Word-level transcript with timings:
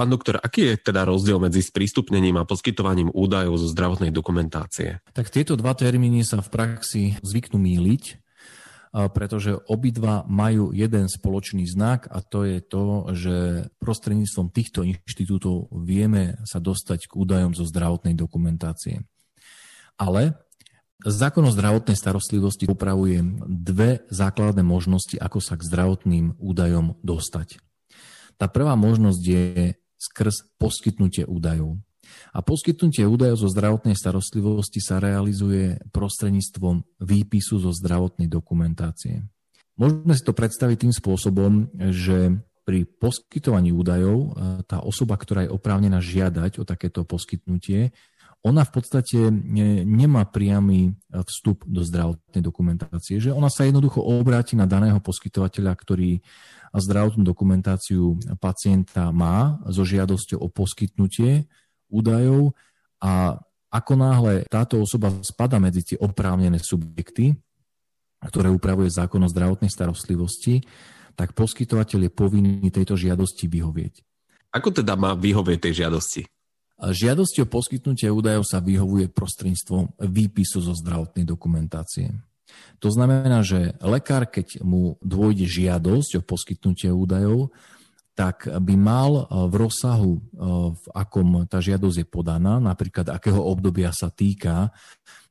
Pán 0.00 0.08
doktor, 0.08 0.40
aký 0.40 0.72
je 0.72 0.80
teda 0.80 1.04
rozdiel 1.04 1.36
medzi 1.36 1.60
sprístupnením 1.60 2.40
a 2.40 2.48
poskytovaním 2.48 3.12
údajov 3.12 3.60
zo 3.60 3.68
zdravotnej 3.68 4.08
dokumentácie? 4.08 5.04
Tak 5.12 5.28
tieto 5.28 5.60
dva 5.60 5.76
termíny 5.76 6.24
sa 6.24 6.40
v 6.40 6.48
praxi 6.48 7.02
zvyknú 7.20 7.60
míliť, 7.60 8.16
pretože 9.12 9.60
obidva 9.68 10.24
majú 10.24 10.72
jeden 10.72 11.04
spoločný 11.04 11.68
znak 11.68 12.08
a 12.08 12.24
to 12.24 12.48
je 12.48 12.64
to, 12.64 13.12
že 13.12 13.36
prostredníctvom 13.76 14.48
týchto 14.48 14.88
inštitútov 14.88 15.68
vieme 15.68 16.40
sa 16.48 16.64
dostať 16.64 17.04
k 17.04 17.12
údajom 17.20 17.52
zo 17.52 17.68
zdravotnej 17.68 18.16
dokumentácie. 18.16 19.04
Ale 20.00 20.40
Zákon 21.00 21.44
o 21.44 21.52
zdravotnej 21.52 21.96
starostlivosti 21.96 22.68
upravuje 22.68 23.20
dve 23.48 24.04
základné 24.08 24.64
možnosti, 24.64 25.16
ako 25.20 25.44
sa 25.44 25.60
k 25.60 25.64
zdravotným 25.64 26.40
údajom 26.40 26.96
dostať. 27.04 27.60
Tá 28.36 28.48
prvá 28.48 28.72
možnosť 28.76 29.20
je 29.20 29.76
skrz 30.00 30.56
poskytnutie 30.56 31.28
údajov. 31.28 31.76
A 32.32 32.40
poskytnutie 32.40 33.04
údajov 33.04 33.46
zo 33.46 33.48
zdravotnej 33.52 33.94
starostlivosti 33.94 34.80
sa 34.80 34.98
realizuje 34.98 35.78
prostredníctvom 35.92 37.04
výpisu 37.04 37.60
zo 37.60 37.70
zdravotnej 37.70 38.26
dokumentácie. 38.26 39.28
Môžeme 39.76 40.12
si 40.16 40.24
to 40.24 40.32
predstaviť 40.34 40.88
tým 40.88 40.94
spôsobom, 40.96 41.70
že 41.92 42.40
pri 42.64 42.84
poskytovaní 42.86 43.72
údajov 43.72 44.16
e, 44.20 44.28
tá 44.68 44.84
osoba, 44.84 45.16
ktorá 45.16 45.48
je 45.48 45.54
oprávnená 45.54 45.98
žiadať 45.98 46.60
o 46.60 46.64
takéto 46.68 47.02
poskytnutie, 47.08 47.90
ona 48.40 48.64
v 48.64 48.72
podstate 48.72 49.28
nemá 49.84 50.24
priamy 50.24 50.88
e, 50.88 50.90
vstup 51.28 51.60
do 51.68 51.84
zdravotnej 51.84 52.40
dokumentácie, 52.40 53.20
že 53.20 53.36
ona 53.36 53.52
sa 53.52 53.68
jednoducho 53.68 54.00
obráti 54.00 54.56
na 54.56 54.64
daného 54.64 54.96
poskytovateľa, 54.96 55.76
ktorý 55.76 56.24
zdravotnú 56.72 57.20
dokumentáciu 57.26 58.16
pacienta 58.40 59.12
má 59.12 59.60
so 59.68 59.84
žiadosťou 59.84 60.40
o 60.40 60.48
poskytnutie 60.48 61.50
údajov 61.92 62.56
a 63.02 63.36
ako 63.70 63.92
náhle 63.94 64.34
táto 64.48 64.80
osoba 64.80 65.12
spada 65.22 65.60
medzi 65.60 65.94
tie 65.94 65.96
oprávnené 66.00 66.58
subjekty, 66.58 67.36
ktoré 68.24 68.48
upravuje 68.48 68.90
zákon 68.90 69.20
o 69.22 69.30
zdravotnej 69.30 69.70
starostlivosti, 69.70 70.64
tak 71.14 71.36
poskytovateľ 71.36 72.08
je 72.08 72.12
povinný 72.12 72.68
tejto 72.72 72.96
žiadosti 72.96 73.46
vyhovieť. 73.46 73.94
Ako 74.50 74.74
teda 74.74 74.96
má 74.96 75.14
vyhovieť 75.14 75.58
tej 75.70 75.86
žiadosti? 75.86 76.22
Žiadosti 76.80 77.44
o 77.44 77.50
poskytnutie 77.50 78.08
údajov 78.08 78.48
sa 78.48 78.64
vyhovuje 78.64 79.12
prostredníctvom 79.12 80.00
výpisu 80.00 80.64
zo 80.64 80.72
zdravotnej 80.72 81.28
dokumentácie. 81.28 82.16
To 82.80 82.88
znamená, 82.88 83.44
že 83.44 83.76
lekár, 83.84 84.24
keď 84.24 84.64
mu 84.64 84.96
dôjde 85.04 85.44
žiadosť 85.44 86.18
o 86.18 86.22
poskytnutie 86.24 86.88
údajov, 86.88 87.52
tak 88.16 88.44
by 88.48 88.74
mal 88.76 89.10
eh, 89.24 89.48
v 89.48 89.54
rozsahu, 89.68 90.12
eh, 90.16 90.22
v 90.76 90.84
akom 90.92 91.48
tá 91.48 91.60
žiadosť 91.60 92.04
je 92.04 92.06
podaná, 92.08 92.60
napríklad 92.60 93.08
akého 93.08 93.40
obdobia 93.40 93.92
sa 93.96 94.12
týka, 94.12 94.72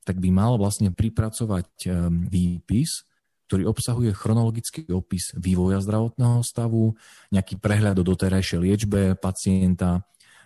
tak 0.06 0.18
by 0.18 0.30
mal 0.34 0.58
vlastne 0.58 0.90
pripracovať 0.90 1.70
eh, 1.86 1.94
výpis, 2.10 3.06
ktorý 3.50 3.66
obsahuje 3.66 4.14
chronologický 4.14 4.94
opis 4.94 5.34
vývoja 5.34 5.82
zdravotného 5.82 6.46
stavu, 6.46 6.94
nejaký 7.34 7.58
prehľad 7.58 7.98
o 7.98 8.06
doterajšej 8.06 8.60
liečbe 8.62 9.02
pacienta, 9.18 10.06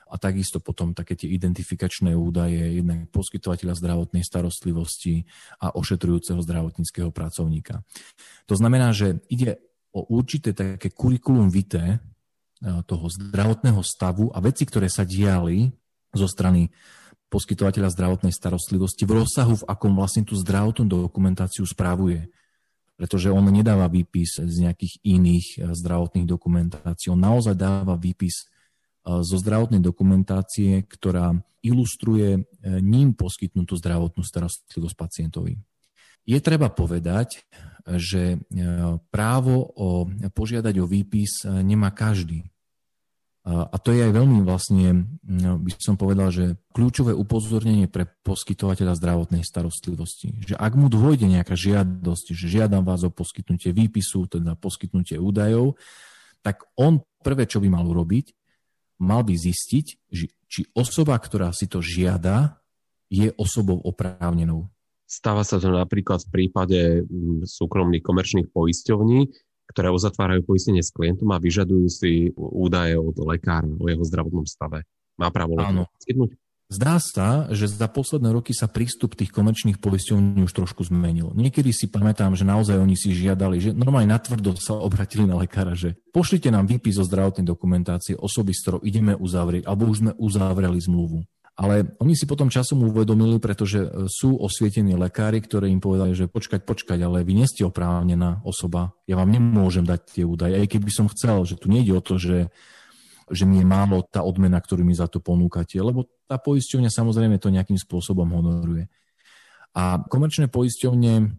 a 0.09 0.15
takisto 0.19 0.59
potom 0.59 0.91
také 0.91 1.17
tie 1.17 1.29
identifikačné 1.31 2.13
údaje 2.13 2.79
jednak 2.79 3.09
poskytovateľa 3.09 3.73
zdravotnej 3.77 4.23
starostlivosti 4.25 5.25
a 5.61 5.73
ošetrujúceho 5.73 6.39
zdravotníckého 6.43 7.09
pracovníka. 7.09 7.81
To 8.47 8.55
znamená, 8.55 8.91
že 8.91 9.23
ide 9.31 9.59
o 9.93 10.05
určité 10.09 10.53
také 10.57 10.89
kurikulum 10.89 11.53
vitae 11.53 12.01
toho 12.63 13.05
zdravotného 13.11 13.83
stavu 13.83 14.31
a 14.31 14.39
veci, 14.39 14.63
ktoré 14.63 14.87
sa 14.87 15.03
diali 15.03 15.69
zo 16.15 16.25
strany 16.29 16.71
poskytovateľa 17.27 17.89
zdravotnej 17.89 18.29
starostlivosti 18.29 19.09
v 19.09 19.25
rozsahu, 19.25 19.65
v 19.65 19.67
akom 19.67 19.97
vlastne 19.97 20.21
tú 20.21 20.37
zdravotnú 20.37 20.85
dokumentáciu 20.85 21.65
správuje. 21.65 22.29
Pretože 22.93 23.33
on 23.33 23.41
nedáva 23.49 23.89
výpis 23.89 24.37
z 24.37 24.55
nejakých 24.61 25.01
iných 25.01 25.65
zdravotných 25.65 26.29
dokumentácií. 26.29 27.09
On 27.09 27.17
naozaj 27.17 27.57
dáva 27.57 27.97
výpis 27.97 28.45
zo 29.03 29.35
zdravotnej 29.35 29.83
dokumentácie, 29.83 30.87
ktorá 30.87 31.35
ilustruje 31.63 32.39
e, 32.39 32.41
ním 32.79 33.15
poskytnutú 33.15 33.75
zdravotnú 33.79 34.23
starostlivosť 34.23 34.95
pacientovi. 34.95 35.59
Je 36.23 36.39
treba 36.39 36.71
povedať, 36.71 37.43
že 37.99 38.35
e, 38.35 38.37
právo 39.11 39.67
o 39.75 40.07
požiadať 40.31 40.75
o 40.79 40.85
výpis 40.87 41.43
nemá 41.43 41.91
každý. 41.91 42.47
A 43.43 43.75
to 43.75 43.91
je 43.91 44.07
aj 44.07 44.15
veľmi 44.15 44.39
vlastne, 44.47 45.19
by 45.27 45.71
som 45.75 45.99
povedal, 45.99 46.31
že 46.31 46.55
kľúčové 46.71 47.11
upozornenie 47.11 47.91
pre 47.91 48.07
poskytovateľa 48.23 48.95
zdravotnej 48.95 49.43
starostlivosti. 49.43 50.47
Že 50.47 50.55
ak 50.55 50.73
mu 50.79 50.87
dôjde 50.87 51.27
nejaká 51.27 51.51
žiadosť, 51.51 52.31
že 52.31 52.47
žiadam 52.47 52.87
vás 52.87 53.03
o 53.03 53.11
poskytnutie 53.11 53.75
výpisu, 53.75 54.31
teda 54.31 54.55
poskytnutie 54.55 55.19
údajov, 55.19 55.75
tak 56.39 56.63
on 56.79 57.03
prvé, 57.19 57.43
čo 57.43 57.59
by 57.59 57.67
mal 57.67 57.83
urobiť, 57.83 58.31
mal 59.03 59.27
by 59.27 59.35
zistiť, 59.35 59.85
či 60.47 60.61
osoba, 60.71 61.19
ktorá 61.19 61.51
si 61.51 61.67
to 61.67 61.83
žiada, 61.83 62.63
je 63.11 63.29
osobou 63.35 63.83
oprávnenou. 63.83 64.71
Stáva 65.03 65.45
sa 65.45 65.61
to 65.61 65.69
napríklad 65.69 66.25
v 66.25 66.29
prípade 66.31 66.79
mm, 67.05 67.45
súkromných 67.45 68.01
komerčných 68.01 68.49
poisťovní, 68.49 69.29
ktoré 69.69 69.93
uzatvárajú 69.93 70.41
poistenie 70.47 70.81
s 70.81 70.89
klientom 70.89 71.29
a 71.29 71.41
vyžadujú 71.41 71.87
si 71.91 72.33
údaje 72.37 72.97
od 72.97 73.13
lekára 73.21 73.69
o 73.69 73.85
jeho 73.85 74.01
zdravotnom 74.01 74.47
stave. 74.49 74.87
Má 75.19 75.29
právo 75.29 75.59
Áno. 75.61 75.85
poskytnúť? 75.93 76.33
Zdá 76.73 76.97
sa, 76.97 77.45
že 77.53 77.69
za 77.69 77.85
posledné 77.85 78.33
roky 78.33 78.49
sa 78.49 78.65
prístup 78.65 79.13
tých 79.13 79.29
komerčných 79.29 79.77
poisťovní 79.77 80.41
už 80.41 80.53
trošku 80.57 80.81
zmenil. 80.81 81.29
Niekedy 81.37 81.69
si 81.69 81.85
pamätám, 81.85 82.33
že 82.33 82.49
naozaj 82.49 82.81
oni 82.81 82.97
si 82.97 83.13
žiadali, 83.13 83.61
že 83.61 83.69
normálne 83.77 84.09
natvrdo 84.09 84.57
sa 84.57 84.81
obratili 84.81 85.29
na 85.29 85.37
lekára, 85.37 85.77
že 85.77 85.93
pošlite 86.09 86.49
nám 86.49 86.65
výpis 86.65 86.97
zo 86.97 87.05
zdravotnej 87.05 87.45
dokumentácie 87.45 88.17
osoby, 88.17 88.57
s 88.57 88.65
ktorou 88.65 88.81
ideme 88.81 89.13
uzavrieť, 89.13 89.69
alebo 89.69 89.85
už 89.85 89.97
sme 90.01 90.11
uzavreli 90.17 90.81
zmluvu. 90.81 91.21
Ale 91.53 91.93
oni 92.01 92.17
si 92.17 92.25
potom 92.25 92.49
časom 92.49 92.81
uvedomili, 92.81 93.37
pretože 93.37 93.85
e, 93.85 93.89
sú 94.09 94.41
osvietení 94.41 94.97
lekári, 94.97 95.37
ktorí 95.37 95.69
im 95.69 95.77
povedali, 95.77 96.17
že 96.17 96.25
počkať, 96.25 96.65
počkať, 96.65 96.97
ale 97.05 97.21
vy 97.21 97.37
nie 97.37 97.45
ste 97.45 97.61
oprávnená 97.69 98.41
osoba, 98.41 98.97
ja 99.05 99.13
vám 99.13 99.29
nemôžem 99.29 99.85
dať 99.85 100.01
tie 100.09 100.25
údaje, 100.25 100.57
aj 100.57 100.65
keby 100.73 100.89
som 100.89 101.05
chcel, 101.13 101.45
že 101.45 101.61
tu 101.61 101.69
nejde 101.69 101.93
o 101.93 102.01
to, 102.01 102.17
že 102.17 102.49
že 103.31 103.47
mi 103.47 103.61
je 103.61 103.67
málo 103.67 104.03
tá 104.03 104.23
odmena, 104.25 104.59
ktorú 104.59 104.83
mi 104.83 104.95
za 104.95 105.07
to 105.07 105.23
ponúkate, 105.23 105.79
lebo 105.79 106.07
tá 106.27 106.35
poisťovňa 106.39 106.89
samozrejme 106.91 107.39
to 107.39 107.53
nejakým 107.53 107.79
spôsobom 107.79 108.27
honoruje. 108.27 108.87
A 109.73 110.01
komerčné 110.05 110.51
poisťovne 110.51 111.33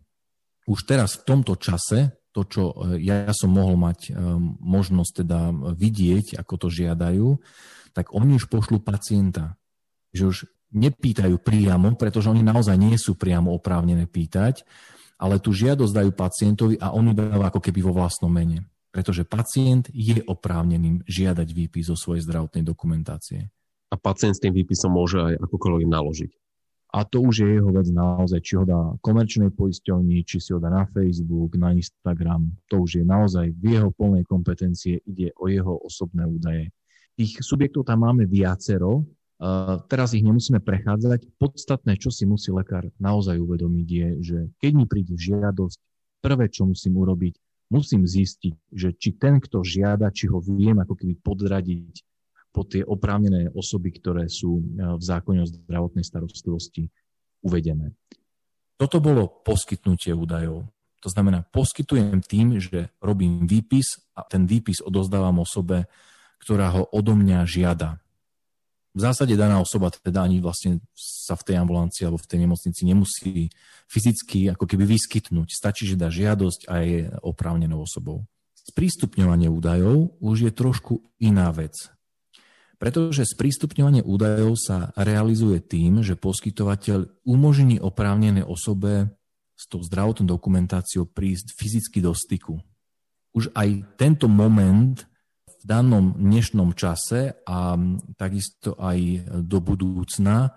už 0.65 0.79
teraz 0.89 1.21
v 1.21 1.27
tomto 1.29 1.55
čase, 1.61 2.17
to, 2.35 2.43
čo 2.49 2.63
e, 2.73 3.05
ja 3.05 3.31
som 3.31 3.55
mohol 3.55 3.79
mať 3.79 4.11
e, 4.11 4.13
možnosť 4.59 5.13
teda 5.23 5.41
vidieť, 5.77 6.41
ako 6.41 6.55
to 6.67 6.69
žiadajú, 6.73 7.39
tak 7.95 8.11
oni 8.11 8.41
už 8.41 8.51
pošlu 8.51 8.83
pacienta. 8.83 9.55
Že 10.11 10.23
už 10.27 10.37
nepýtajú 10.75 11.39
priamo, 11.39 11.95
pretože 11.95 12.27
oni 12.27 12.43
naozaj 12.43 12.75
nie 12.75 12.99
sú 12.99 13.15
priamo 13.15 13.55
oprávnené 13.55 14.11
pýtať, 14.11 14.67
ale 15.15 15.39
tú 15.39 15.55
žiadosť 15.55 15.95
dajú 15.95 16.11
pacientovi 16.11 16.75
a 16.83 16.91
on 16.91 17.07
ju 17.11 17.15
dáva 17.15 17.55
ako 17.55 17.63
keby 17.63 17.87
vo 17.87 17.95
vlastnom 17.95 18.35
mene 18.35 18.67
pretože 18.95 19.27
pacient 19.27 19.91
je 19.91 20.23
oprávneným 20.23 21.03
žiadať 21.03 21.49
výpis 21.51 21.91
zo 21.91 21.99
svojej 21.99 22.23
zdravotnej 22.23 22.63
dokumentácie. 22.63 23.51
A 23.91 23.99
pacient 23.99 24.39
s 24.39 24.43
tým 24.43 24.55
výpisom 24.55 24.95
môže 24.95 25.19
aj 25.19 25.35
akokoľvek 25.43 25.87
naložiť. 25.91 26.33
A 26.95 27.03
to 27.03 27.27
už 27.27 27.43
je 27.43 27.49
jeho 27.59 27.75
vec 27.75 27.91
naozaj, 27.91 28.39
či 28.39 28.55
ho 28.55 28.63
dá 28.63 28.95
komerčnej 29.03 29.51
poisťovni, 29.51 30.23
či 30.23 30.39
si 30.39 30.55
ho 30.55 30.63
dá 30.63 30.71
na 30.71 30.87
Facebook, 30.87 31.59
na 31.59 31.75
Instagram. 31.75 32.55
To 32.71 32.87
už 32.87 33.03
je 33.03 33.05
naozaj 33.05 33.51
v 33.59 33.75
jeho 33.75 33.91
plnej 33.91 34.23
kompetencie, 34.31 35.03
ide 35.03 35.35
o 35.43 35.51
jeho 35.51 35.75
osobné 35.83 36.23
údaje. 36.23 36.71
Tých 37.19 37.43
subjektov 37.43 37.91
tam 37.91 38.07
máme 38.07 38.31
viacero, 38.31 39.03
Uh, 39.35 39.83
teraz 39.91 40.15
ich 40.15 40.23
nemusíme 40.23 40.63
prechádzať. 40.63 41.27
Podstatné, 41.43 41.99
čo 41.99 42.15
si 42.15 42.23
musí 42.23 42.55
lekár 42.55 42.87
naozaj 43.03 43.35
uvedomiť, 43.43 43.89
je, 43.91 44.09
že 44.23 44.39
keď 44.63 44.73
mi 44.79 44.87
príde 44.87 45.19
žiadosť, 45.19 45.75
prvé, 46.23 46.49
čo 46.49 46.65
musím 46.65 46.97
urobiť, 47.03 47.35
musím 47.75 48.07
zistiť, 48.07 48.55
že 48.71 48.95
či 48.95 49.19
ten, 49.19 49.43
kto 49.43 49.67
žiada, 49.67 50.15
či 50.15 50.31
ho 50.31 50.39
viem 50.39 50.79
ako 50.79 50.95
keby 50.95 51.19
podradiť 51.19 51.95
po 52.55 52.63
tie 52.63 52.87
oprávnené 52.87 53.51
osoby, 53.51 53.91
ktoré 53.99 54.31
sú 54.31 54.63
e, 54.63 54.95
v 54.95 55.03
zákone 55.03 55.43
o 55.43 55.51
zdravotnej 55.51 56.07
starostlivosti 56.07 56.87
uvedené. 57.43 57.91
Toto 58.79 59.03
bolo 59.03 59.27
poskytnutie 59.43 60.15
údajov. 60.15 60.71
To 61.03 61.09
znamená, 61.11 61.43
poskytujem 61.51 62.23
tým, 62.23 62.63
že 62.63 62.95
robím 63.03 63.51
výpis 63.51 63.99
a 64.15 64.23
ten 64.23 64.47
výpis 64.47 64.79
odozdávam 64.81 65.43
osobe, 65.43 65.91
ktorá 66.39 66.71
ho 66.79 66.87
odo 66.95 67.19
mňa 67.19 67.43
žiada 67.43 68.04
v 68.95 69.01
zásade 69.03 69.35
daná 69.35 69.59
osoba 69.59 69.91
teda 69.91 70.23
ani 70.23 70.39
vlastne 70.39 70.79
sa 70.95 71.35
v 71.35 71.51
tej 71.51 71.57
ambulancii 71.59 72.07
alebo 72.07 72.23
v 72.23 72.31
tej 72.31 72.39
nemocnici 72.47 72.83
nemusí 72.87 73.51
fyzicky 73.91 74.55
ako 74.55 74.71
keby 74.71 74.87
vyskytnúť. 74.87 75.51
Stačí, 75.51 75.91
že 75.91 75.99
dá 75.99 76.15
žiadosť 76.15 76.71
a 76.71 76.75
je 76.87 77.11
oprávnenou 77.27 77.83
osobou. 77.83 78.23
Sprístupňovanie 78.71 79.51
údajov 79.51 80.15
už 80.23 80.49
je 80.49 80.53
trošku 80.55 81.03
iná 81.19 81.51
vec. 81.51 81.75
Pretože 82.79 83.27
sprístupňovanie 83.27 84.07
údajov 84.07 84.55
sa 84.57 84.95
realizuje 84.95 85.59
tým, 85.59 86.07
že 86.07 86.15
poskytovateľ 86.15 87.27
umožní 87.27 87.83
oprávnenej 87.83 88.47
osobe 88.47 89.11
s 89.55 89.65
tou 89.71 89.83
zdravotnou 89.83 90.27
dokumentáciou 90.27 91.07
prísť 91.07 91.55
fyzicky 91.55 91.99
do 91.99 92.15
styku. 92.15 92.63
Už 93.35 93.51
aj 93.59 93.99
tento 93.99 94.31
moment 94.31 95.03
danom 95.65 96.13
dnešnom 96.13 96.77
čase 96.77 97.41
a 97.49 97.73
takisto 98.21 98.77
aj 98.77 99.25
do 99.41 99.59
budúcna 99.65 100.53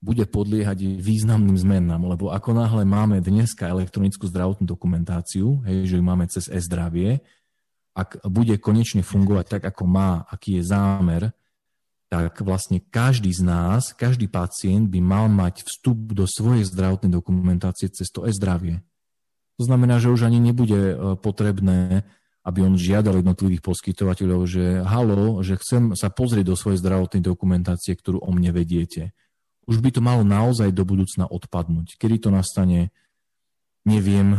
bude 0.00 0.24
podliehať 0.24 0.96
významným 0.96 1.60
zmenám, 1.60 2.08
lebo 2.08 2.32
ako 2.32 2.56
náhle 2.56 2.88
máme 2.88 3.20
dneska 3.20 3.68
elektronickú 3.68 4.24
zdravotnú 4.24 4.64
dokumentáciu, 4.64 5.60
hej, 5.68 5.92
že 5.92 5.94
ju 6.00 6.02
máme 6.04 6.24
cez 6.32 6.48
e-zdravie, 6.48 7.20
ak 7.96 8.24
bude 8.28 8.56
konečne 8.60 9.00
fungovať 9.00 9.44
tak, 9.56 9.62
ako 9.72 9.84
má, 9.88 10.24
aký 10.28 10.60
je 10.60 10.68
zámer, 10.68 11.32
tak 12.06 12.38
vlastne 12.44 12.78
každý 12.78 13.32
z 13.32 13.42
nás, 13.42 13.90
každý 13.96 14.28
pacient 14.30 14.86
by 14.88 15.00
mal 15.02 15.26
mať 15.26 15.64
vstup 15.66 16.12
do 16.12 16.28
svojej 16.28 16.62
zdravotnej 16.68 17.10
dokumentácie 17.10 17.90
cez 17.90 18.12
to 18.12 18.28
e-zdravie. 18.28 18.84
To 19.56 19.64
znamená, 19.64 19.96
že 19.98 20.12
už 20.12 20.28
ani 20.28 20.38
nebude 20.38 20.92
e, 20.92 20.94
potrebné, 21.16 22.04
aby 22.46 22.62
on 22.62 22.78
žiadal 22.78 23.18
jednotlivých 23.18 23.58
poskytovateľov, 23.58 24.46
že 24.46 24.86
halo, 24.86 25.42
že 25.42 25.58
chcem 25.58 25.98
sa 25.98 26.14
pozrieť 26.14 26.54
do 26.54 26.54
svojej 26.54 26.78
zdravotnej 26.78 27.18
dokumentácie, 27.18 27.98
ktorú 27.98 28.22
o 28.22 28.30
mne 28.30 28.54
vediete. 28.54 29.10
Už 29.66 29.82
by 29.82 29.90
to 29.90 29.98
malo 29.98 30.22
naozaj 30.22 30.70
do 30.70 30.86
budúcna 30.86 31.26
odpadnúť. 31.26 31.98
Kedy 31.98 32.22
to 32.22 32.30
nastane, 32.30 32.94
neviem. 33.82 34.38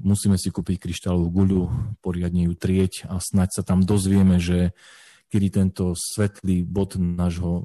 Musíme 0.00 0.40
si 0.40 0.48
kúpiť 0.48 0.88
kryštálovú 0.88 1.28
guľu, 1.28 1.62
poriadne 2.00 2.48
ju 2.48 2.56
trieť 2.56 3.04
a 3.12 3.20
snať 3.20 3.60
sa 3.60 3.62
tam 3.66 3.84
dozvieme, 3.84 4.40
že 4.40 4.72
kedy 5.28 5.46
tento 5.52 5.92
svetlý 5.92 6.64
bod 6.64 6.96
nášho 6.96 7.52
e, 7.60 7.64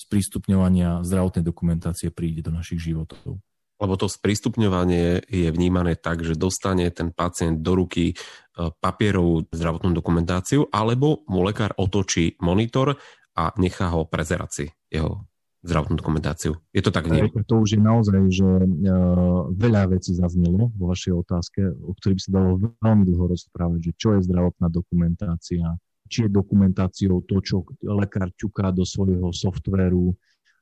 sprístupňovania 0.00 1.04
zdravotnej 1.04 1.44
dokumentácie 1.44 2.08
príde 2.08 2.40
do 2.40 2.56
našich 2.56 2.80
životov. 2.80 3.36
Lebo 3.78 3.94
to 3.94 4.10
sprístupňovanie 4.10 5.22
je 5.30 5.48
vnímané 5.54 5.94
tak, 5.94 6.26
že 6.26 6.34
dostane 6.34 6.90
ten 6.90 7.14
pacient 7.14 7.62
do 7.62 7.78
ruky 7.78 8.10
e, 8.10 8.14
papierovú 8.58 9.46
zdravotnú 9.54 9.94
dokumentáciu, 9.94 10.66
alebo 10.74 11.22
mu 11.30 11.46
lekár 11.46 11.78
otočí 11.78 12.34
monitor 12.42 12.98
a 13.38 13.54
nechá 13.54 13.94
ho 13.94 14.02
prezerať 14.02 14.50
si 14.50 14.66
jeho 14.90 15.28
zdravotnú 15.62 15.98
dokumentáciu. 15.98 16.54
Je 16.70 16.82
to 16.82 16.94
tak 16.94 17.10
nie? 17.10 17.26
To 17.26 17.56
už 17.62 17.74
je 17.74 17.80
naozaj, 17.82 18.20
že 18.30 18.46
uh, 18.46 19.50
veľa 19.50 19.90
vecí 19.90 20.14
zaznelo 20.14 20.70
vo 20.74 20.84
vašej 20.94 21.12
otázke, 21.18 21.60
o 21.66 21.92
ktorých 21.98 22.18
by 22.18 22.22
sa 22.22 22.32
dalo 22.34 22.50
veľmi 22.78 23.04
dlho 23.10 23.26
rozprávať, 23.34 23.90
že 23.90 23.92
čo 23.98 24.08
je 24.14 24.26
zdravotná 24.26 24.70
dokumentácia, 24.70 25.66
či 26.06 26.26
je 26.26 26.30
dokumentáciou 26.30 27.26
to, 27.26 27.42
čo 27.42 27.66
lekár 27.82 28.30
ťuká 28.38 28.70
do 28.70 28.86
svojho 28.86 29.34
softvéru 29.34 30.14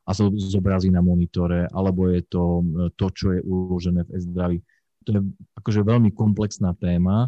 a 0.06 0.11
zobrazí 0.14 0.88
na 0.94 1.03
monitore, 1.03 1.67
alebo 1.75 2.06
je 2.06 2.23
to 2.31 2.62
e, 2.62 2.64
to, 2.94 3.06
čo 3.11 3.26
je 3.35 3.41
uložené 3.43 4.06
v 4.06 4.11
e-zdraví. 4.14 4.58
To 5.06 5.08
je 5.19 5.20
akože 5.58 5.82
veľmi 5.82 6.14
komplexná 6.14 6.79
téma, 6.79 7.26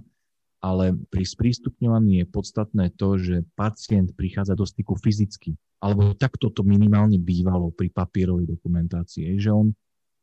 ale 0.63 0.95
pri 1.11 1.27
sprístupňovaní 1.27 2.23
je 2.23 2.27
podstatné 2.31 2.95
to, 2.95 3.19
že 3.19 3.47
pacient 3.59 4.15
prichádza 4.15 4.55
do 4.55 4.67
styku 4.67 4.95
fyzicky. 4.99 5.59
Alebo 5.79 6.15
takto 6.15 6.51
to 6.51 6.67
minimálne 6.67 7.19
bývalo 7.19 7.71
pri 7.71 7.91
papierovej 7.91 8.51
dokumentácii, 8.51 9.39
že 9.39 9.55
on 9.55 9.71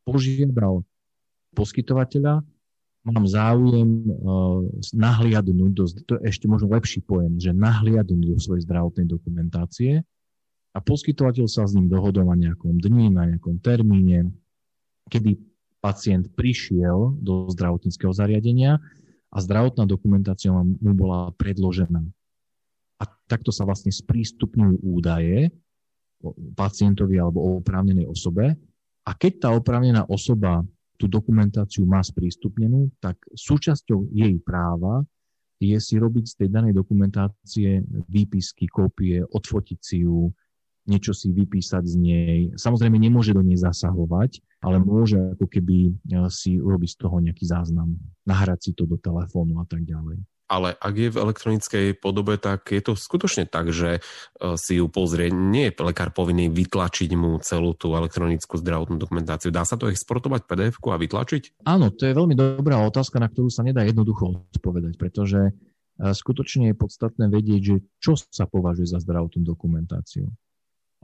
požiadal 0.04 0.84
poskytovateľa, 1.56 2.44
mám 3.08 3.24
záujem 3.24 4.04
uh, 4.04 4.60
nahliadnúť, 4.92 5.72
do, 5.72 5.84
to 6.04 6.12
je 6.20 6.28
ešte 6.28 6.44
možno 6.44 6.68
lepší 6.68 7.00
pojem, 7.00 7.40
že 7.40 7.56
nahliadnúť 7.56 8.36
do 8.36 8.40
svojej 8.42 8.68
zdravotnej 8.68 9.08
dokumentácie 9.08 10.04
a 10.76 10.78
poskytovateľ 10.84 11.48
sa 11.48 11.64
s 11.64 11.72
ním 11.72 11.88
dohodol 11.88 12.28
na 12.28 12.36
nejakom 12.36 12.76
dni, 12.76 13.08
na 13.08 13.24
nejakom 13.32 13.56
termíne, 13.64 14.28
kedy 15.08 15.40
pacient 15.80 16.28
prišiel 16.36 17.16
do 17.16 17.48
zdravotníckého 17.48 18.12
zariadenia 18.12 18.76
a 19.32 19.36
zdravotná 19.40 19.88
dokumentácia 19.88 20.52
mu 20.52 20.92
bola 20.92 21.32
predložená. 21.40 22.04
A 23.00 23.04
takto 23.24 23.56
sa 23.56 23.64
vlastne 23.64 23.88
sprístupňujú 23.88 24.84
údaje 24.84 25.48
pacientovi 26.56 27.16
alebo 27.20 27.60
oprávnenej 27.60 28.08
osobe. 28.08 28.56
A 29.06 29.10
keď 29.16 29.32
tá 29.46 29.48
oprávnená 29.56 30.04
osoba 30.12 30.60
tú 30.96 31.08
dokumentáciu 31.08 31.84
má 31.84 32.00
sprístupnenú, 32.04 32.88
tak 33.00 33.20
súčasťou 33.32 34.12
jej 34.12 34.36
práva 34.40 35.04
je 35.56 35.76
si 35.80 35.96
robiť 35.96 36.24
z 36.24 36.34
tej 36.44 36.48
danej 36.52 36.76
dokumentácie 36.76 37.80
výpisky, 38.08 38.68
kópie, 38.68 39.24
odfotiť 39.24 39.78
si 39.80 40.04
ju, 40.04 40.28
niečo 40.86 41.12
si 41.12 41.34
vypísať 41.34 41.84
z 41.84 41.94
nej. 41.98 42.38
Samozrejme 42.54 42.96
nemôže 42.96 43.34
do 43.34 43.42
nej 43.42 43.58
zasahovať, 43.58 44.42
ale 44.62 44.82
môže 44.82 45.18
ako 45.36 45.46
keby 45.46 45.94
si 46.30 46.58
urobiť 46.58 46.90
z 46.94 46.98
toho 46.98 47.16
nejaký 47.20 47.44
záznam, 47.46 47.98
nahrať 48.24 48.70
si 48.70 48.70
to 48.72 48.86
do 48.86 48.96
telefónu 48.98 49.58
a 49.62 49.66
tak 49.66 49.82
ďalej 49.82 50.22
ale 50.46 50.78
ak 50.78 50.94
je 50.94 51.08
v 51.10 51.20
elektronickej 51.20 51.86
podobe, 51.98 52.38
tak 52.38 52.70
je 52.70 52.78
to 52.78 52.94
skutočne 52.94 53.50
tak, 53.50 53.74
že 53.74 53.98
e, 53.98 54.00
si 54.54 54.78
ju 54.78 54.86
pozrie. 54.86 55.28
Nie 55.30 55.70
je 55.70 55.82
lekár 55.82 56.14
povinný 56.14 56.46
vytlačiť 56.46 57.10
mu 57.18 57.42
celú 57.42 57.74
tú 57.74 57.92
elektronickú 57.98 58.54
zdravotnú 58.58 58.96
dokumentáciu. 58.96 59.50
Dá 59.50 59.66
sa 59.66 59.74
to 59.74 59.90
exportovať 59.90 60.46
pdf 60.46 60.78
a 60.78 61.02
vytlačiť? 61.02 61.66
Áno, 61.66 61.90
to 61.90 62.06
je 62.06 62.14
veľmi 62.14 62.38
dobrá 62.38 62.78
otázka, 62.86 63.18
na 63.18 63.26
ktorú 63.26 63.50
sa 63.50 63.66
nedá 63.66 63.82
jednoducho 63.82 64.46
odpovedať, 64.54 64.94
pretože 64.94 65.50
e, 65.50 65.52
skutočne 66.14 66.70
je 66.72 66.78
podstatné 66.78 67.26
vedieť, 67.26 67.60
že 67.60 67.76
čo 67.98 68.14
sa 68.14 68.46
považuje 68.46 68.86
za 68.86 69.02
zdravotnú 69.02 69.42
dokumentáciu. 69.42 70.30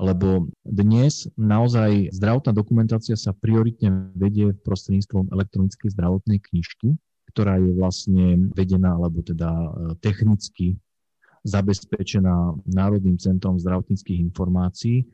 Lebo 0.03 0.51
dnes 0.67 1.31
naozaj 1.39 2.11
zdravotná 2.11 2.51
dokumentácia 2.51 3.15
sa 3.15 3.31
prioritne 3.31 4.11
vedie 4.19 4.51
prostredníctvom 4.51 5.31
elektronickej 5.31 5.95
zdravotnej 5.95 6.43
knižky, 6.43 6.99
ktorá 7.31 7.63
je 7.63 7.71
vlastne 7.71 8.51
vedená 8.51 8.99
alebo 8.99 9.23
teda 9.23 9.47
e, 9.47 9.69
technicky 10.03 10.75
zabezpečená 11.47 12.67
Národným 12.67 13.15
centrom 13.23 13.63
zdravotníckých 13.63 14.19
informácií 14.27 15.07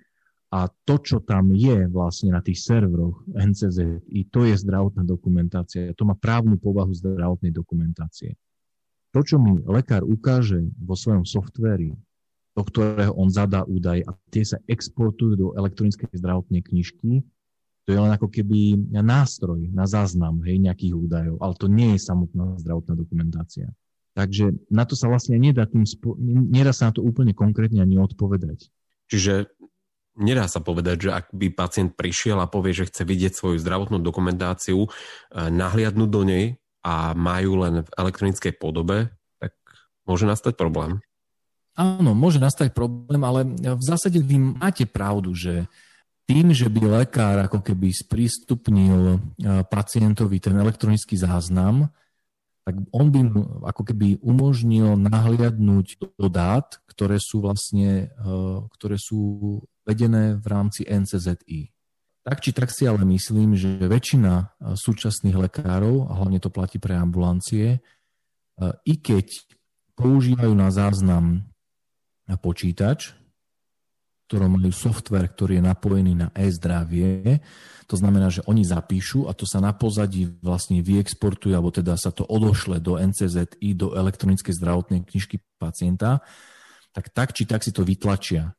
a 0.48 0.72
to, 0.88 0.96
čo 1.04 1.20
tam 1.20 1.52
je 1.52 1.84
vlastne 1.92 2.32
na 2.32 2.40
tých 2.40 2.64
serveroch 2.64 3.20
NCZI, 3.36 4.32
to 4.32 4.48
je 4.48 4.56
zdravotná 4.56 5.04
dokumentácia. 5.04 5.92
To 5.92 6.08
má 6.08 6.16
právnu 6.16 6.56
povahu 6.56 6.96
zdravotnej 6.96 7.52
dokumentácie. 7.52 8.32
To, 9.12 9.20
čo 9.20 9.36
mi 9.36 9.60
lekár 9.68 10.04
ukáže 10.04 10.64
vo 10.80 10.96
svojom 10.96 11.28
softvéri, 11.28 11.92
do 12.58 12.62
ktorého 12.66 13.14
on 13.14 13.30
zadá 13.30 13.62
údaj 13.62 14.02
a 14.02 14.18
tie 14.34 14.42
sa 14.42 14.58
exportujú 14.66 15.38
do 15.38 15.48
elektronickej 15.54 16.10
zdravotnej 16.10 16.66
knižky, 16.66 17.22
to 17.86 17.94
je 17.94 18.02
len 18.02 18.10
ako 18.10 18.26
keby 18.28 18.74
nástroj 18.90 19.70
na 19.70 19.86
záznam 19.86 20.42
hej, 20.42 20.58
nejakých 20.58 20.92
údajov, 20.92 21.38
ale 21.38 21.54
to 21.54 21.70
nie 21.70 21.94
je 21.94 22.02
samotná 22.02 22.58
zdravotná 22.58 22.98
dokumentácia. 22.98 23.70
Takže 24.18 24.58
na 24.68 24.82
to 24.82 24.98
sa 24.98 25.06
vlastne 25.06 25.38
nedá, 25.38 25.64
tým 25.70 25.86
spo- 25.86 26.18
nedá 26.20 26.74
sa 26.74 26.90
na 26.90 26.98
to 26.98 27.06
úplne 27.06 27.30
konkrétne 27.30 27.78
ani 27.78 27.96
odpovedať. 28.02 28.68
Čiže 29.08 29.48
nedá 30.18 30.50
sa 30.50 30.58
povedať, 30.58 31.08
že 31.08 31.10
ak 31.14 31.30
by 31.30 31.54
pacient 31.54 31.94
prišiel 31.94 32.42
a 32.42 32.50
povie, 32.50 32.74
že 32.74 32.90
chce 32.90 33.06
vidieť 33.06 33.32
svoju 33.38 33.56
zdravotnú 33.62 34.02
dokumentáciu, 34.02 34.84
e, 34.84 34.88
nahliadnúť 35.32 36.10
do 36.10 36.22
nej 36.26 36.44
a 36.82 37.14
majú 37.14 37.62
len 37.62 37.86
v 37.86 37.90
elektronickej 37.94 38.58
podobe, 38.58 39.14
tak 39.38 39.54
môže 40.04 40.26
nastať 40.26 40.58
problém. 40.58 41.00
Áno, 41.78 42.10
môže 42.10 42.42
nastať 42.42 42.74
problém, 42.74 43.22
ale 43.22 43.46
v 43.54 43.84
zásade 43.86 44.18
vy 44.18 44.58
máte 44.58 44.82
pravdu, 44.82 45.30
že 45.30 45.70
tým, 46.26 46.50
že 46.50 46.66
by 46.66 47.06
lekár 47.06 47.38
ako 47.46 47.62
keby 47.62 47.94
sprístupnil 47.94 49.00
e, 49.14 49.18
pacientovi 49.62 50.42
ten 50.42 50.58
elektronický 50.58 51.14
záznam, 51.14 51.86
tak 52.66 52.82
on 52.90 53.14
by 53.14 53.20
mu 53.24 53.42
ako 53.64 53.94
keby 53.94 54.18
umožnil 54.20 54.98
nahliadnúť 54.98 56.18
do 56.18 56.28
dát, 56.28 56.66
ktoré 56.90 57.16
sú 57.22 57.46
vlastne, 57.46 58.10
e, 58.10 58.36
ktoré 58.74 58.98
sú 58.98 59.62
vedené 59.86 60.34
v 60.34 60.46
rámci 60.50 60.82
NCZI. 60.82 61.70
Tak 62.26 62.44
či 62.44 62.50
tak 62.52 62.74
si 62.74 62.90
ale 62.90 63.06
myslím, 63.06 63.54
že 63.54 63.86
väčšina 63.86 64.34
e, 64.34 64.46
súčasných 64.74 65.48
lekárov, 65.48 66.10
a 66.10 66.18
hlavne 66.18 66.42
to 66.42 66.50
platí 66.50 66.82
pre 66.82 66.98
ambulancie, 66.98 67.78
i 68.58 68.98
keď 68.98 69.38
používajú 69.94 70.50
na 70.50 70.74
záznam 70.74 71.46
počítač, 72.36 73.16
ktorom 74.28 74.60
majú 74.60 74.68
software, 74.68 75.32
ktorý 75.32 75.56
je 75.56 75.64
napojený 75.64 76.12
na 76.12 76.28
e-zdravie. 76.36 77.40
To 77.88 77.96
znamená, 77.96 78.28
že 78.28 78.44
oni 78.44 78.60
zapíšu 78.60 79.24
a 79.24 79.32
to 79.32 79.48
sa 79.48 79.64
na 79.64 79.72
pozadí 79.72 80.28
vlastne 80.44 80.84
vyexportuje, 80.84 81.56
alebo 81.56 81.72
teda 81.72 81.96
sa 81.96 82.12
to 82.12 82.28
odošle 82.28 82.76
do 82.84 83.00
NCZI, 83.00 83.72
do 83.72 83.96
elektronickej 83.96 84.52
zdravotnej 84.52 85.08
knižky 85.08 85.40
pacienta, 85.56 86.20
tak 86.92 87.08
tak 87.08 87.32
či 87.32 87.48
tak 87.48 87.64
si 87.64 87.72
to 87.72 87.80
vytlačia. 87.80 88.52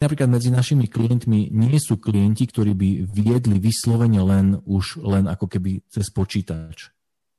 Napríklad 0.00 0.32
medzi 0.32 0.50
našimi 0.50 0.90
klientmi 0.90 1.52
nie 1.54 1.78
sú 1.78 2.00
klienti, 2.00 2.48
ktorí 2.48 2.72
by 2.74 2.90
viedli 3.06 3.60
vyslovene 3.62 4.18
len 4.18 4.58
už 4.64 4.98
len 5.04 5.28
ako 5.28 5.46
keby 5.46 5.84
cez 5.86 6.10
počítač. 6.10 6.90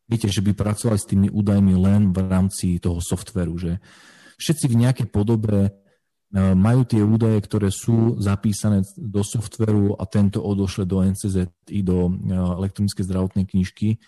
Viete, 0.08 0.32
že 0.32 0.40
by 0.40 0.56
pracovali 0.56 1.00
s 1.02 1.10
tými 1.10 1.28
údajmi 1.28 1.76
len 1.76 2.16
v 2.16 2.24
rámci 2.24 2.80
toho 2.80 3.04
softveru, 3.04 3.58
že 3.60 3.84
všetci 4.38 4.66
v 4.72 4.80
nejakej 4.86 5.08
podobe 5.12 5.74
majú 6.34 6.82
tie 6.82 7.06
údaje, 7.06 7.38
ktoré 7.46 7.70
sú 7.70 8.18
zapísané 8.18 8.82
do 8.98 9.22
softveru 9.22 10.02
a 10.02 10.10
tento 10.10 10.42
odošle 10.42 10.90
do 10.90 11.06
i 11.70 11.82
do 11.86 11.98
elektronickej 12.58 13.06
zdravotnej 13.06 13.46
knižky, 13.46 14.02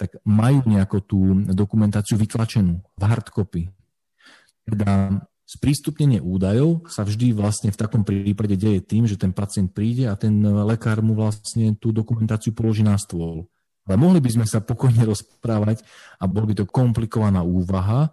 tak 0.00 0.16
majú 0.24 0.64
nejako 0.64 0.98
tú 1.04 1.20
dokumentáciu 1.52 2.16
vytlačenú 2.16 2.80
v 2.80 3.02
hardcopy. 3.04 3.62
Teda 4.64 5.20
sprístupnenie 5.44 6.18
údajov 6.24 6.88
sa 6.88 7.04
vždy 7.04 7.36
vlastne 7.36 7.68
v 7.68 7.76
takom 7.76 8.08
prípade 8.08 8.56
deje 8.56 8.80
tým, 8.80 9.04
že 9.04 9.20
ten 9.20 9.36
pacient 9.36 9.70
príde 9.76 10.08
a 10.08 10.16
ten 10.16 10.32
lekár 10.42 11.04
mu 11.04 11.12
vlastne 11.12 11.76
tú 11.76 11.92
dokumentáciu 11.92 12.56
položí 12.56 12.82
na 12.82 12.96
stôl. 12.96 13.46
Ale 13.86 13.94
mohli 14.00 14.18
by 14.18 14.32
sme 14.32 14.46
sa 14.48 14.64
pokojne 14.64 15.06
rozprávať 15.06 15.84
a 16.18 16.26
bol 16.26 16.48
by 16.48 16.56
to 16.56 16.64
komplikovaná 16.66 17.46
úvaha, 17.46 18.10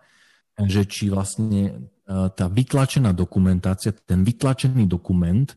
že 0.58 0.86
či 0.86 1.10
vlastne 1.10 1.92
E, 2.04 2.12
tá 2.36 2.52
vytlačená 2.52 3.16
dokumentácia, 3.16 3.96
ten 3.96 4.28
vytlačený 4.28 4.92
dokument, 4.92 5.48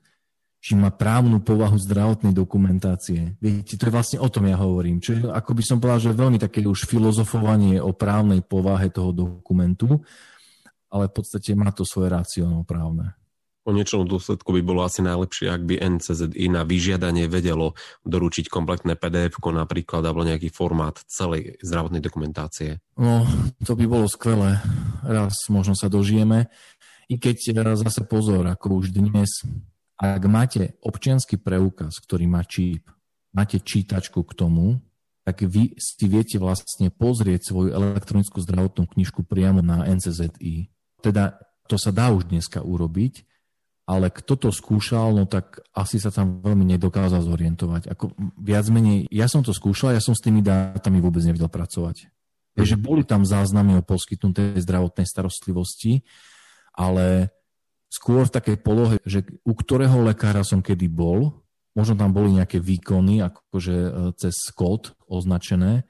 či 0.62 0.78
má 0.78 0.94
právnu 0.94 1.42
povahu 1.42 1.74
zdravotnej 1.78 2.34
dokumentácie. 2.34 3.38
Viete, 3.38 3.78
to 3.78 3.86
je 3.86 3.94
vlastne 3.94 4.18
o 4.22 4.30
tom 4.30 4.46
ja 4.46 4.58
hovorím. 4.58 5.02
Čiže 5.02 5.30
ako 5.30 5.50
by 5.54 5.62
som 5.62 5.78
povedal, 5.78 6.10
že 6.10 6.18
veľmi 6.18 6.38
také 6.42 6.62
už 6.62 6.86
filozofovanie 6.86 7.82
o 7.82 7.94
právnej 7.94 8.42
povahe 8.46 8.90
toho 8.90 9.10
dokumentu, 9.14 10.02
ale 10.90 11.10
v 11.10 11.14
podstate 11.18 11.54
má 11.58 11.70
to 11.74 11.82
svoje 11.82 12.14
racionál 12.14 12.62
právne 12.62 13.14
konečnom 13.66 14.06
dôsledku 14.06 14.54
by 14.54 14.62
bolo 14.62 14.86
asi 14.86 15.02
najlepšie, 15.02 15.50
ak 15.50 15.62
by 15.66 15.74
NCZI 15.82 16.46
na 16.54 16.62
vyžiadanie 16.62 17.26
vedelo 17.26 17.74
doručiť 18.06 18.46
kompletné 18.46 18.94
pdf 18.94 19.42
napríklad 19.42 20.06
alebo 20.06 20.22
nejaký 20.22 20.54
formát 20.54 20.94
celej 21.10 21.58
zdravotnej 21.66 21.98
dokumentácie. 21.98 22.78
No, 22.94 23.26
to 23.66 23.74
by 23.74 23.90
bolo 23.90 24.06
skvelé. 24.06 24.62
Raz 25.02 25.50
možno 25.50 25.74
sa 25.74 25.90
dožijeme. 25.90 26.46
I 27.10 27.18
keď 27.18 27.66
zase 27.74 28.06
pozor, 28.06 28.46
ako 28.46 28.82
už 28.82 28.94
dnes, 28.94 29.42
ak 29.98 30.22
máte 30.30 30.78
občianský 30.82 31.42
preukaz, 31.42 31.98
ktorý 32.02 32.30
má 32.30 32.46
číp, 32.46 32.86
máte 33.34 33.58
čítačku 33.58 34.22
k 34.22 34.32
tomu, 34.38 34.78
tak 35.26 35.42
vy 35.42 35.74
si 35.74 36.06
viete 36.06 36.38
vlastne 36.38 36.94
pozrieť 36.94 37.50
svoju 37.50 37.74
elektronickú 37.74 38.38
zdravotnú 38.38 38.86
knižku 38.86 39.26
priamo 39.26 39.58
na 39.58 39.82
NCZI. 39.90 40.70
Teda 41.02 41.42
to 41.66 41.74
sa 41.74 41.90
dá 41.90 42.14
už 42.14 42.30
dneska 42.30 42.62
urobiť, 42.62 43.26
ale 43.86 44.10
kto 44.10 44.34
to 44.34 44.48
skúšal, 44.50 45.14
no 45.14 45.30
tak 45.30 45.62
asi 45.70 46.02
sa 46.02 46.10
tam 46.10 46.42
veľmi 46.42 46.66
nedokázal 46.74 47.22
zorientovať. 47.22 47.86
Ako 47.94 48.18
viac 48.34 48.66
menej, 48.66 49.06
ja 49.14 49.30
som 49.30 49.46
to 49.46 49.54
skúšal, 49.54 49.94
ja 49.94 50.02
som 50.02 50.10
s 50.10 50.26
tými 50.26 50.42
dátami 50.42 50.98
vôbec 50.98 51.22
nevedel 51.22 51.46
pracovať. 51.46 52.10
Takže 52.58 52.74
boli 52.74 53.06
tam 53.06 53.22
záznamy 53.22 53.78
o 53.78 53.86
poskytnutej 53.86 54.58
zdravotnej 54.58 55.06
starostlivosti, 55.06 56.02
ale 56.74 57.30
skôr 57.86 58.26
v 58.26 58.34
takej 58.34 58.56
polohe, 58.58 58.96
že 59.06 59.22
u 59.46 59.54
ktorého 59.54 60.02
lekára 60.02 60.42
som 60.42 60.58
kedy 60.58 60.90
bol, 60.90 61.46
možno 61.78 61.94
tam 61.94 62.10
boli 62.10 62.34
nejaké 62.34 62.58
výkony, 62.58 63.22
akože 63.22 63.76
e, 63.76 63.90
cez 64.18 64.34
kód 64.50 64.98
označené, 65.06 65.86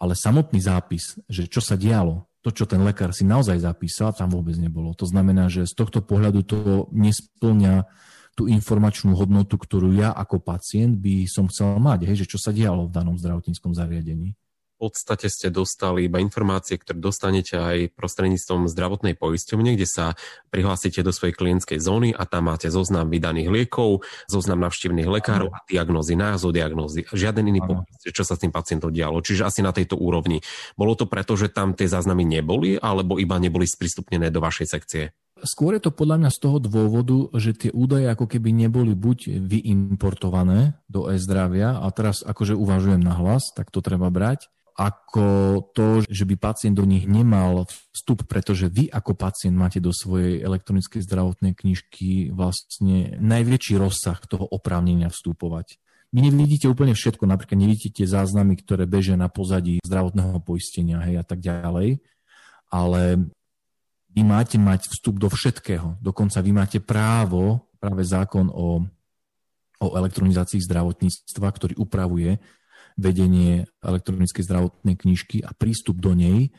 ale 0.00 0.14
samotný 0.16 0.64
zápis, 0.64 1.20
že 1.28 1.44
čo 1.50 1.60
sa 1.60 1.76
dialo, 1.76 2.24
to, 2.44 2.52
čo 2.52 2.68
ten 2.68 2.84
lekár 2.84 3.16
si 3.16 3.24
naozaj 3.24 3.64
zapísal, 3.64 4.12
tam 4.12 4.28
vôbec 4.28 4.52
nebolo. 4.60 4.92
To 5.00 5.08
znamená, 5.08 5.48
že 5.48 5.64
z 5.64 5.72
tohto 5.72 6.04
pohľadu 6.04 6.44
to 6.44 6.58
nesplňa 6.92 7.88
tú 8.36 8.44
informačnú 8.50 9.16
hodnotu, 9.16 9.56
ktorú 9.56 9.96
ja 9.96 10.12
ako 10.12 10.44
pacient 10.44 11.00
by 11.00 11.24
som 11.24 11.48
chcel 11.48 11.80
mať, 11.80 12.04
hej, 12.04 12.26
že 12.26 12.36
čo 12.36 12.38
sa 12.38 12.52
dialo 12.52 12.90
v 12.90 12.94
danom 12.94 13.16
zdravotníckom 13.16 13.72
zariadení 13.72 14.36
podstate 14.84 15.32
ste 15.32 15.48
dostali 15.48 16.04
iba 16.04 16.20
informácie, 16.20 16.76
ktoré 16.76 17.00
dostanete 17.00 17.56
aj 17.56 17.96
prostredníctvom 17.96 18.68
zdravotnej 18.68 19.16
poisťovne, 19.16 19.72
kde 19.72 19.88
sa 19.88 20.12
prihlásite 20.52 21.00
do 21.00 21.08
svojej 21.08 21.32
klientskej 21.32 21.80
zóny 21.80 22.12
a 22.12 22.28
tam 22.28 22.52
máte 22.52 22.68
zoznam 22.68 23.08
vydaných 23.08 23.48
liekov, 23.48 24.04
zoznam 24.28 24.60
navštívnych 24.60 25.08
lekárov 25.08 25.48
a 25.48 25.64
diagnózy, 25.64 26.12
názov 26.20 26.52
diagnózy. 26.52 27.08
Žiaden 27.08 27.48
iný 27.48 27.64
popis, 27.64 28.04
čo 28.12 28.28
sa 28.28 28.36
s 28.36 28.44
tým 28.44 28.52
pacientom 28.52 28.92
dialo. 28.92 29.24
Čiže 29.24 29.48
asi 29.48 29.64
na 29.64 29.72
tejto 29.72 29.96
úrovni. 29.96 30.44
Bolo 30.76 30.92
to 30.92 31.08
preto, 31.08 31.32
že 31.40 31.48
tam 31.48 31.72
tie 31.72 31.88
záznamy 31.88 32.28
neboli, 32.28 32.76
alebo 32.76 33.16
iba 33.16 33.40
neboli 33.40 33.64
sprístupnené 33.64 34.28
do 34.28 34.44
vašej 34.44 34.68
sekcie? 34.68 35.16
Skôr 35.44 35.76
je 35.76 35.82
to 35.82 35.92
podľa 35.92 36.24
mňa 36.24 36.30
z 36.30 36.38
toho 36.40 36.56
dôvodu, 36.62 37.28
že 37.36 37.52
tie 37.52 37.70
údaje 37.74 38.08
ako 38.08 38.30
keby 38.30 38.54
neboli 38.54 38.96
buď 38.96 39.44
vyimportované 39.44 40.78
do 40.88 41.10
e-zdravia, 41.10 41.84
a 41.84 41.88
teraz 41.92 42.24
akože 42.24 42.56
uvažujem 42.56 43.02
na 43.02 43.12
hlas, 43.12 43.52
tak 43.52 43.68
to 43.68 43.84
treba 43.84 44.08
brať, 44.08 44.48
ako 44.74 45.26
to, 45.70 46.02
že 46.10 46.26
by 46.26 46.34
pacient 46.34 46.74
do 46.74 46.82
nich 46.82 47.06
nemal 47.06 47.70
vstup, 47.94 48.26
pretože 48.26 48.66
vy 48.66 48.90
ako 48.90 49.14
pacient 49.14 49.54
máte 49.54 49.78
do 49.78 49.94
svojej 49.94 50.42
elektronickej 50.42 50.98
zdravotnej 51.06 51.54
knižky 51.54 52.34
vlastne 52.34 53.14
najväčší 53.22 53.78
rozsah 53.78 54.18
toho 54.26 54.50
oprávnenia 54.50 55.14
vstupovať. 55.14 55.78
Vy 56.10 56.30
nevidíte 56.30 56.66
úplne 56.70 56.94
všetko, 56.94 57.26
napríklad 57.26 57.58
nevidíte 57.58 58.02
tie 58.02 58.06
záznamy, 58.06 58.58
ktoré 58.62 58.86
bežia 58.86 59.14
na 59.14 59.30
pozadí 59.30 59.78
zdravotného 59.82 60.42
poistenia 60.42 61.02
hej, 61.06 61.22
a 61.22 61.24
tak 61.26 61.42
ďalej, 61.42 62.02
ale 62.70 63.30
vy 64.14 64.22
máte 64.22 64.58
mať 64.58 64.90
vstup 64.90 65.18
do 65.18 65.26
všetkého. 65.26 65.98
Dokonca 65.98 66.38
vy 66.38 66.50
máte 66.54 66.78
právo, 66.78 67.66
práve 67.82 68.06
zákon 68.06 68.46
o, 68.50 68.82
o 69.82 69.86
elektronizácii 69.98 70.62
zdravotníctva, 70.62 71.46
ktorý 71.50 71.74
upravuje 71.82 72.38
vedenie 72.94 73.66
elektronickej 73.82 74.42
zdravotnej 74.46 74.94
knižky 74.94 75.42
a 75.42 75.50
prístup 75.54 75.98
do 75.98 76.14
nej 76.14 76.54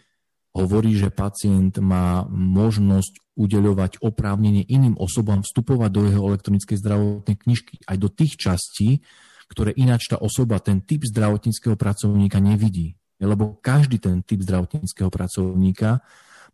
hovorí, 0.56 0.96
že 0.96 1.12
pacient 1.12 1.80
má 1.84 2.24
možnosť 2.32 3.36
udeľovať 3.36 4.00
oprávnenie 4.00 4.64
iným 4.64 4.96
osobám 4.96 5.44
vstupovať 5.44 5.90
do 5.92 6.02
jeho 6.08 6.22
elektronickej 6.32 6.78
zdravotnej 6.80 7.36
knižky 7.36 7.76
aj 7.84 7.98
do 8.00 8.08
tých 8.08 8.40
častí, 8.40 9.04
ktoré 9.52 9.76
ináč 9.76 10.08
tá 10.08 10.18
osoba, 10.20 10.64
ten 10.64 10.80
typ 10.80 11.04
zdravotníckého 11.04 11.76
pracovníka 11.76 12.40
nevidí. 12.40 12.96
Lebo 13.20 13.60
každý 13.60 14.00
ten 14.00 14.24
typ 14.24 14.44
zdravotníckého 14.44 15.12
pracovníka 15.12 16.00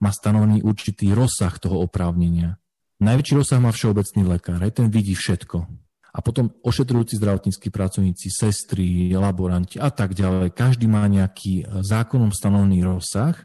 má 0.01 0.09
stanovený 0.09 0.65
určitý 0.65 1.13
rozsah 1.13 1.53
toho 1.61 1.85
oprávnenia. 1.85 2.57
Najväčší 3.01 3.33
rozsah 3.37 3.61
má 3.61 3.69
všeobecný 3.73 4.21
lekár, 4.29 4.61
aj 4.61 4.81
ten 4.81 4.87
vidí 4.89 5.13
všetko 5.13 5.80
a 6.11 6.19
potom 6.19 6.51
ošetrujúci 6.59 7.15
zdravotníckí 7.15 7.71
pracovníci, 7.71 8.27
sestry, 8.27 9.15
laboranti 9.15 9.79
a 9.79 9.87
tak 9.87 10.11
ďalej. 10.11 10.51
Každý 10.51 10.85
má 10.91 11.07
nejaký 11.07 11.63
e, 11.63 11.83
zákonom 11.87 12.35
stanovený 12.35 12.83
rozsah, 12.83 13.39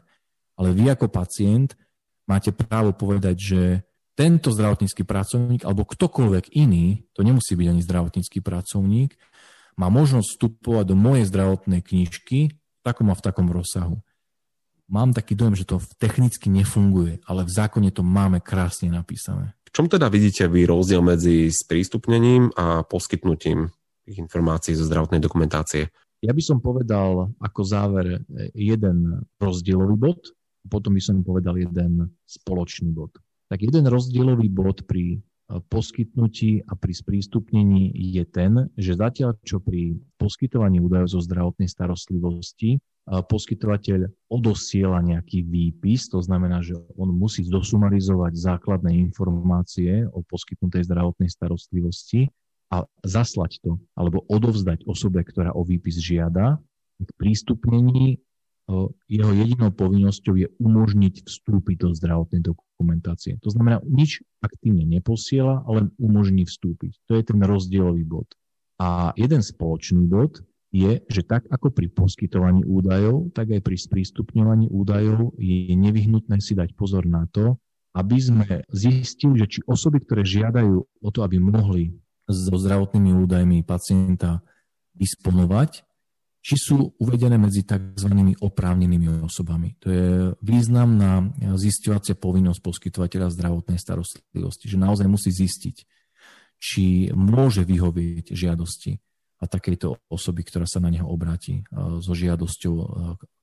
ale 0.59 0.75
vy 0.75 0.91
ako 0.91 1.07
pacient 1.07 1.79
máte 2.27 2.51
právo 2.51 2.91
povedať, 2.91 3.35
že 3.39 3.61
tento 4.19 4.51
zdravotnícky 4.51 5.07
pracovník 5.07 5.63
alebo 5.63 5.87
ktokoľvek 5.87 6.57
iný, 6.59 7.07
to 7.15 7.23
nemusí 7.23 7.55
byť 7.55 7.67
ani 7.71 7.81
zdravotnícky 7.85 8.43
pracovník, 8.43 9.15
má 9.77 9.87
možnosť 9.87 10.27
vstupovať 10.35 10.85
do 10.89 10.95
mojej 10.97 11.25
zdravotnej 11.29 11.85
knižky 11.85 12.51
v 12.51 12.81
takom 12.81 13.13
a 13.13 13.15
v 13.15 13.23
takom 13.23 13.47
rozsahu. 13.47 14.01
Mám 14.89 15.13
taký 15.13 15.37
dojem, 15.37 15.55
že 15.55 15.67
to 15.69 15.83
technicky 16.01 16.49
nefunguje, 16.49 17.21
ale 17.29 17.45
v 17.45 17.51
zákone 17.51 17.91
to 17.93 18.01
máme 18.01 18.41
krásne 18.41 18.89
napísané. 18.89 19.56
V 19.67 19.75
čom 19.75 19.91
teda 19.91 20.07
vidíte 20.07 20.47
vy 20.47 20.63
rozdiel 20.63 21.03
medzi 21.03 21.51
sprístupnením 21.51 22.55
a 22.55 22.87
poskytnutím 22.87 23.67
tých 24.07 24.23
informácií 24.23 24.71
zo 24.79 24.87
zdravotnej 24.87 25.19
dokumentácie? 25.19 25.91
Ja 26.23 26.31
by 26.31 26.39
som 26.39 26.63
povedal 26.63 27.35
ako 27.43 27.61
záver 27.67 28.23
jeden 28.55 29.27
rozdielový 29.37 29.99
bod, 29.99 30.23
potom 30.71 30.95
by 30.95 31.03
som 31.03 31.19
povedal 31.19 31.59
jeden 31.59 32.15
spoločný 32.23 32.95
bod. 32.95 33.11
Tak 33.51 33.59
jeden 33.59 33.91
rozdielový 33.91 34.47
bod 34.47 34.87
pri 34.87 35.19
poskytnutí 35.47 36.63
a 36.63 36.75
pri 36.79 36.93
sprístupnení 36.95 37.91
je 37.91 38.23
ten, 38.23 38.71
že 38.79 38.95
zatiaľ 38.95 39.35
čo 39.43 39.59
pri 39.59 39.99
poskytovaní 40.15 40.79
údajov 40.79 41.19
zo 41.19 41.19
zdravotnej 41.23 41.67
starostlivosti 41.67 42.79
poskytovateľ 43.07 44.11
odosiela 44.27 44.99
nejaký 44.99 45.39
výpis, 45.47 46.11
to 46.11 46.19
znamená, 46.19 46.59
že 46.59 46.75
on 46.99 47.15
musí 47.15 47.47
dosumarizovať 47.47 48.35
základné 48.35 48.91
informácie 48.99 50.03
o 50.11 50.19
poskytnutej 50.27 50.83
zdravotnej 50.91 51.31
starostlivosti 51.31 52.27
a 52.67 52.83
zaslať 53.07 53.63
to, 53.63 53.79
alebo 53.95 54.27
odovzdať 54.27 54.83
osobe, 54.83 55.23
ktorá 55.23 55.55
o 55.55 55.63
výpis 55.63 56.03
žiada, 56.03 56.59
k 56.99 57.09
prístupnení 57.15 58.19
jeho 59.07 59.31
jedinou 59.31 59.71
povinnosťou 59.71 60.35
je 60.35 60.51
umožniť 60.59 61.23
vstúpiť 61.23 61.87
do 61.87 61.95
zdravotnej 61.95 62.43
dokumentácie. 62.43 63.39
To 63.39 63.47
znamená, 63.47 63.79
nič 63.87 64.19
aktívne 64.43 64.83
neposiela, 64.83 65.63
ale 65.63 65.87
umožní 65.95 66.43
vstúpiť. 66.43 66.99
To 67.07 67.15
je 67.15 67.23
ten 67.23 67.39
rozdielový 67.39 68.03
bod. 68.03 68.27
A 68.83 69.15
jeden 69.15 69.39
spoločný 69.39 70.03
bod 70.11 70.43
je, 70.77 70.91
že 71.09 71.21
tak 71.25 71.49
ako 71.49 71.73
pri 71.73 71.89
poskytovaní 71.89 72.61
údajov, 72.61 73.33
tak 73.33 73.49
aj 73.49 73.61
pri 73.65 73.77
sprístupňovaní 73.77 74.69
údajov 74.69 75.33
je 75.41 75.73
nevyhnutné 75.73 76.37
si 76.37 76.53
dať 76.53 76.77
pozor 76.77 77.09
na 77.09 77.25
to, 77.33 77.57
aby 77.97 78.17
sme 78.21 78.45
zistili, 78.69 79.41
že 79.41 79.57
či 79.57 79.59
osoby, 79.65 80.05
ktoré 80.05 80.21
žiadajú 80.21 80.75
o 80.77 81.09
to, 81.09 81.25
aby 81.25 81.41
mohli 81.41 81.97
so 82.29 82.53
zdravotnými 82.53 83.15
údajmi 83.25 83.65
pacienta 83.65 84.45
disponovať, 84.93 85.81
či 86.45 86.55
sú 86.55 86.95
uvedené 87.01 87.35
medzi 87.41 87.65
tzv. 87.65 88.07
oprávnenými 88.37 89.25
osobami. 89.25 89.75
To 89.83 89.87
je 89.89 90.07
významná 90.45 91.33
zisťovacia 91.57 92.15
povinnosť 92.15 92.59
poskytovateľa 92.61 93.33
zdravotnej 93.33 93.81
starostlivosti, 93.81 94.69
že 94.69 94.77
naozaj 94.77 95.07
musí 95.09 95.33
zistiť, 95.33 95.77
či 96.61 97.09
môže 97.11 97.65
vyhovieť 97.65 98.31
žiadosti 98.31 99.01
a 99.37 99.45
takejto 99.45 100.01
osoby, 100.09 100.41
ktorá 100.41 100.65
sa 100.65 100.81
na 100.81 100.89
neho 100.89 101.05
obráti 101.05 101.61
so 102.01 102.17
žiadosťou 102.17 102.75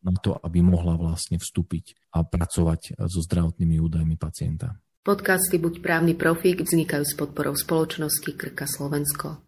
na 0.02 0.12
to, 0.18 0.34
aby 0.42 0.58
mohla 0.58 0.98
vlastne 0.98 1.38
vstúpiť 1.38 1.94
a 2.10 2.26
pracovať 2.26 2.98
so 3.06 3.20
zdravotnými 3.22 3.78
údajmi 3.78 4.18
pacienta. 4.18 4.80
Podcasty 5.04 5.60
Buď 5.60 5.84
právny 5.84 6.16
profík 6.16 6.64
vznikajú 6.64 7.04
s 7.04 7.12
podporou 7.12 7.52
spoločnosti 7.52 8.30
Krka 8.40 8.64
Slovensko. 8.64 9.44